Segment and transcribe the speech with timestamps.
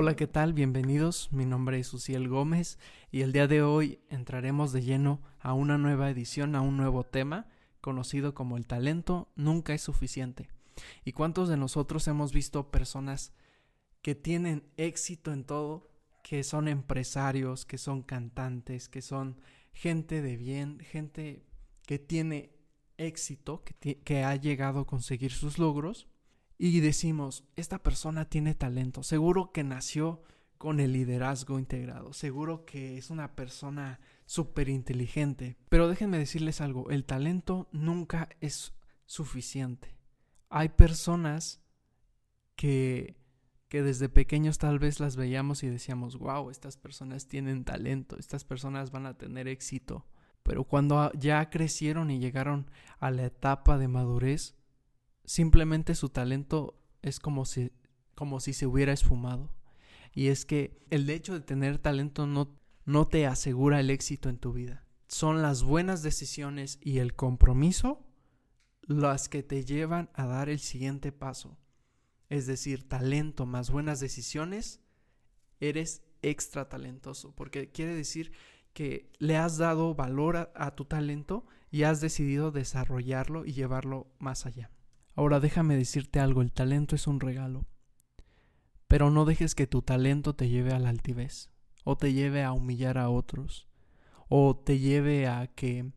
[0.00, 0.52] Hola, ¿qué tal?
[0.52, 1.32] Bienvenidos.
[1.32, 2.78] Mi nombre es Uciel Gómez
[3.10, 7.02] y el día de hoy entraremos de lleno a una nueva edición, a un nuevo
[7.02, 7.48] tema
[7.80, 10.50] conocido como el talento nunca es suficiente.
[11.04, 13.32] ¿Y cuántos de nosotros hemos visto personas
[14.00, 15.90] que tienen éxito en todo,
[16.22, 19.40] que son empresarios, que son cantantes, que son
[19.72, 21.44] gente de bien, gente
[21.88, 22.52] que tiene
[22.98, 26.06] éxito, que, que ha llegado a conseguir sus logros?
[26.58, 30.22] Y decimos, esta persona tiene talento, seguro que nació
[30.58, 35.56] con el liderazgo integrado, seguro que es una persona súper inteligente.
[35.68, 38.74] Pero déjenme decirles algo, el talento nunca es
[39.06, 39.96] suficiente.
[40.50, 41.62] Hay personas
[42.56, 43.16] que,
[43.68, 48.44] que desde pequeños tal vez las veíamos y decíamos, wow, estas personas tienen talento, estas
[48.44, 50.06] personas van a tener éxito.
[50.42, 54.57] Pero cuando ya crecieron y llegaron a la etapa de madurez,
[55.28, 57.70] simplemente su talento es como si,
[58.14, 59.52] como si se hubiera esfumado.
[60.14, 64.38] Y es que el hecho de tener talento no, no te asegura el éxito en
[64.38, 64.86] tu vida.
[65.06, 68.06] Son las buenas decisiones y el compromiso
[68.80, 71.58] las que te llevan a dar el siguiente paso.
[72.30, 74.80] Es decir, talento más buenas decisiones,
[75.60, 78.32] eres extra talentoso, porque quiere decir
[78.72, 84.10] que le has dado valor a, a tu talento y has decidido desarrollarlo y llevarlo
[84.18, 84.70] más allá.
[85.18, 87.66] Ahora déjame decirte algo, el talento es un regalo.
[88.86, 91.50] Pero no dejes que tu talento te lleve a la altivez,
[91.82, 93.66] o te lleve a humillar a otros,
[94.28, 95.90] o te lleve a que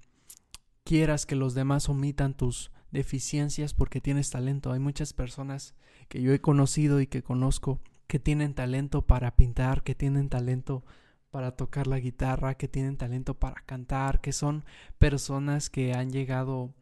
[0.84, 4.72] quieras que los demás omitan tus deficiencias porque tienes talento.
[4.72, 5.76] Hay muchas personas
[6.10, 10.84] que yo he conocido y que conozco que tienen talento para pintar, que tienen talento
[11.30, 14.66] para tocar la guitarra, que tienen talento para cantar, que son
[14.98, 16.74] personas que han llegado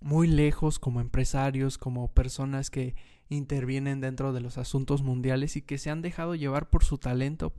[0.00, 2.94] muy lejos como empresarios, como personas que
[3.28, 7.54] intervienen dentro de los asuntos mundiales y que se han dejado llevar por su talento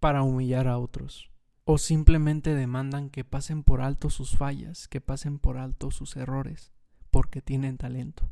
[0.00, 1.30] para humillar a otros.
[1.64, 6.72] O simplemente demandan que pasen por alto sus fallas, que pasen por alto sus errores,
[7.10, 8.30] porque tienen talento.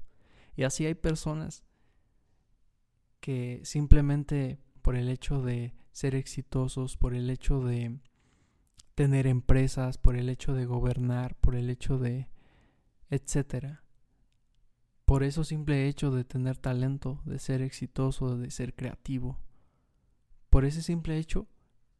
[0.54, 1.64] Y así hay personas
[3.20, 7.98] que simplemente por el hecho de ser exitosos, por el hecho de
[8.94, 12.28] tener empresas, por el hecho de gobernar, por el hecho de
[13.10, 13.82] etcétera.
[15.04, 19.38] Por eso simple hecho de tener talento, de ser exitoso, de ser creativo,
[20.56, 21.48] por ese simple hecho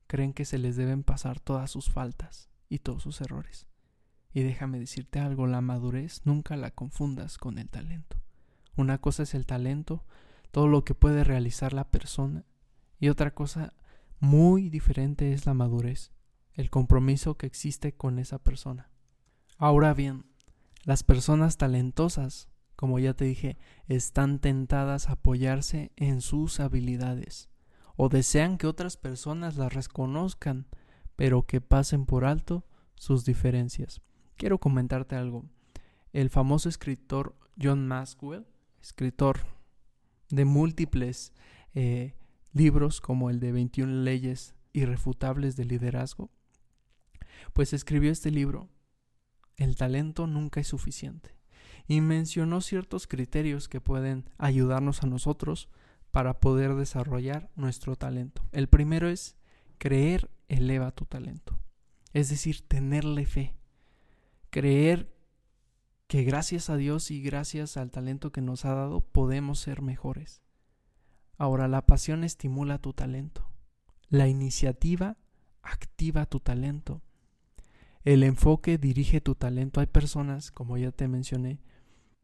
[0.06, 3.67] creen que se les deben pasar todas sus faltas y todos sus errores.
[4.33, 8.17] Y déjame decirte algo, la madurez nunca la confundas con el talento.
[8.75, 10.06] Una cosa es el talento,
[10.53, 12.47] todo lo que puede realizar la persona,
[12.99, 13.75] y otra cosa
[14.21, 16.12] muy diferente es la madurez,
[16.55, 18.91] el compromiso que existe con esa persona.
[19.59, 20.25] Ahora bien,
[20.86, 23.58] las personas talentosas, como ya te dije,
[23.88, 27.50] están tentadas a apoyarse en sus habilidades
[27.97, 30.69] o desean que otras personas las reconozcan,
[31.16, 32.64] pero que pasen por alto
[32.94, 34.00] sus diferencias.
[34.36, 35.44] Quiero comentarte algo.
[36.12, 38.46] El famoso escritor John Maxwell,
[38.80, 39.41] escritor
[40.30, 41.32] de múltiples
[41.75, 42.14] eh,
[42.52, 46.30] libros como el de 21 leyes irrefutables de liderazgo,
[47.54, 48.69] pues escribió este libro
[49.56, 51.34] el talento nunca es suficiente.
[51.89, 55.69] Y mencionó ciertos criterios que pueden ayudarnos a nosotros
[56.11, 58.43] para poder desarrollar nuestro talento.
[58.53, 59.37] El primero es
[59.78, 61.59] creer eleva tu talento.
[62.12, 63.55] Es decir, tenerle fe.
[64.50, 65.15] Creer
[66.06, 70.43] que gracias a Dios y gracias al talento que nos ha dado podemos ser mejores.
[71.37, 73.50] Ahora, la pasión estimula tu talento.
[74.09, 75.19] La iniciativa
[75.62, 77.03] activa tu talento.
[78.06, 79.81] El enfoque dirige tu talento.
[79.81, 81.61] Hay personas, como ya te mencioné,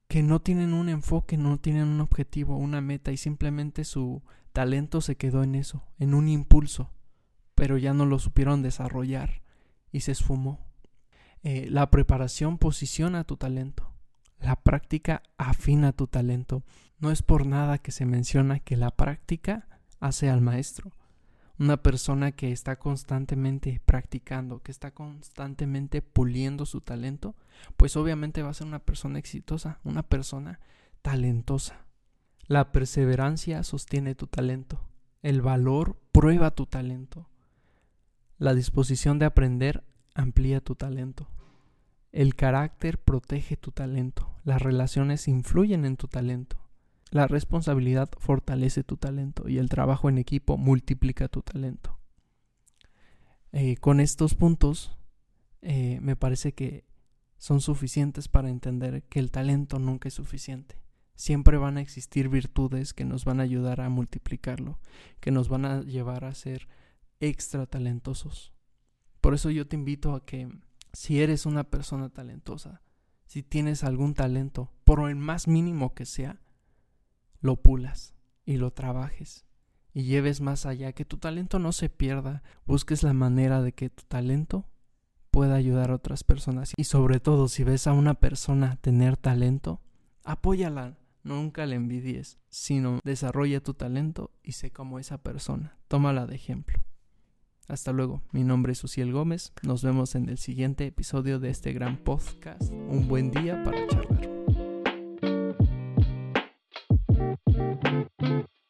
[0.06, 4.22] que no tienen un enfoque, no tienen un objetivo, una meta y simplemente su
[4.52, 6.92] talento se quedó en eso, en un impulso,
[7.56, 9.42] pero ya no lo supieron desarrollar
[9.90, 10.60] y se esfumó.
[11.42, 13.92] Eh, la preparación posiciona tu talento.
[14.38, 16.62] La práctica afina tu talento.
[17.00, 19.66] No es por nada que se menciona que la práctica
[19.98, 20.92] hace al maestro
[21.62, 27.36] una persona que está constantemente practicando, que está constantemente puliendo su talento,
[27.76, 30.58] pues obviamente va a ser una persona exitosa, una persona
[31.02, 31.86] talentosa.
[32.48, 34.80] La perseverancia sostiene tu talento.
[35.22, 37.28] El valor prueba tu talento.
[38.38, 41.28] La disposición de aprender amplía tu talento.
[42.10, 44.34] El carácter protege tu talento.
[44.42, 46.61] Las relaciones influyen en tu talento.
[47.12, 51.98] La responsabilidad fortalece tu talento y el trabajo en equipo multiplica tu talento.
[53.52, 54.96] Eh, con estos puntos
[55.60, 56.86] eh, me parece que
[57.36, 60.80] son suficientes para entender que el talento nunca es suficiente.
[61.14, 64.80] Siempre van a existir virtudes que nos van a ayudar a multiplicarlo,
[65.20, 66.66] que nos van a llevar a ser
[67.20, 68.54] extra talentosos.
[69.20, 70.48] Por eso yo te invito a que
[70.94, 72.80] si eres una persona talentosa,
[73.26, 76.40] si tienes algún talento, por el más mínimo que sea,
[77.42, 78.14] lo pulas
[78.46, 79.44] y lo trabajes
[79.94, 83.90] y lleves más allá, que tu talento no se pierda, busques la manera de que
[83.90, 84.66] tu talento
[85.30, 89.80] pueda ayudar a otras personas y sobre todo si ves a una persona tener talento,
[90.24, 96.36] apóyala, nunca le envidies, sino desarrolla tu talento y sé como esa persona, tómala de
[96.36, 96.82] ejemplo.
[97.68, 101.72] Hasta luego, mi nombre es Uciel Gómez, nos vemos en el siguiente episodio de este
[101.72, 102.70] gran podcast.
[102.70, 104.31] Un buen día para charlar.